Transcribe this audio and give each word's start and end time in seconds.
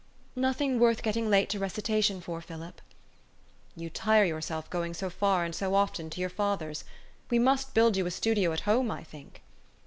"Nothing 0.35 0.79
worth 0.79 1.03
getting 1.03 1.29
late 1.29 1.47
to 1.49 1.59
recitation 1.59 2.21
for, 2.21 2.41
Philip. 2.41 2.81
""You 3.75 3.91
tire 3.91 4.25
yourself 4.25 4.67
going 4.71 4.95
so 4.95 5.11
far 5.11 5.45
and 5.45 5.53
so 5.53 5.75
often 5.75 6.09
to 6.09 6.19
your 6.19 6.27
father's. 6.31 6.83
We 7.29 7.37
must 7.37 7.75
build 7.75 7.95
you 7.95 8.07
a 8.07 8.09
studio 8.09 8.51
at 8.51 8.61
home, 8.61 8.89
I 8.89 9.03
think." 9.03 9.43